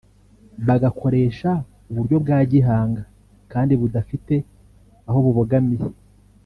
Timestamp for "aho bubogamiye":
5.07-5.85